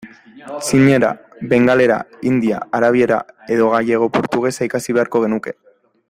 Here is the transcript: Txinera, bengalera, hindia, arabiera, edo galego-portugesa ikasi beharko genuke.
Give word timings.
Txinera, 0.67 1.11
bengalera, 1.51 1.99
hindia, 2.29 2.63
arabiera, 2.79 3.19
edo 3.57 3.69
galego-portugesa 3.77 4.69
ikasi 4.71 4.97
beharko 5.01 5.27
genuke. 5.27 5.59